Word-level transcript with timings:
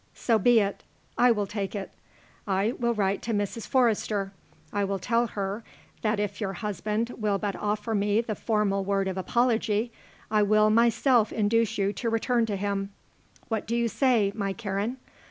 So 0.15 0.39
be 0.39 0.59
it. 0.59 0.81
I 1.15 1.29
will 1.29 1.45
take 1.45 1.75
it. 1.75 1.91
I 2.47 2.71
will 2.71 2.95
write 2.95 3.21
to 3.21 3.35
Mrs. 3.35 3.67
Forrester. 3.67 4.31
I 4.73 4.83
will 4.83 4.97
tell 4.97 5.27
her 5.27 5.63
that 6.01 6.19
if 6.19 6.41
your 6.41 6.53
husband 6.53 7.11
will 7.17 7.37
but 7.37 7.55
offer 7.55 7.93
me 7.93 8.19
the 8.21 8.33
formal 8.33 8.83
word 8.83 9.07
of 9.07 9.15
apology 9.15 9.91
I 10.31 10.41
will 10.41 10.71
myself 10.71 11.31
induce 11.31 11.77
you 11.77 11.93
to 11.93 12.09
return 12.09 12.47
to 12.47 12.55
him. 12.55 12.89
What 13.47 13.67
do 13.67 13.75
you 13.75 13.87
say, 13.87 14.31
my 14.33 14.53
Karen? 14.53 14.97